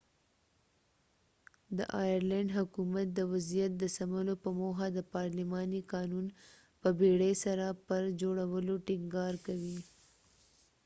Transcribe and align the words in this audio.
د 1.77 1.79
آیرلینډ 2.03 2.49
حکومت 2.59 3.07
د 3.13 3.19
وضعیت 3.31 3.71
د 3.77 3.83
سمولو 3.97 4.33
په 4.43 4.49
موخه 4.59 4.87
د 4.91 4.99
پارلماني 5.15 5.81
قانون 5.93 6.25
په 6.81 6.89
بیړې 6.99 7.33
سره 7.43 7.65
پر 7.87 8.03
جوړولو 8.21 8.73
ټینګار 8.87 9.33
کوي 9.45 9.79